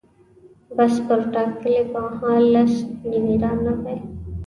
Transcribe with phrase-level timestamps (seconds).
[0.75, 2.73] بس پر ټاکلي مهال لس
[3.09, 3.97] نیمې رانغی.